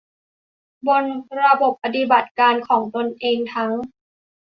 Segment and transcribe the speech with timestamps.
[0.87, 1.03] บน
[1.41, 3.73] ระบบปฏิบัติการของตนเองทั้ง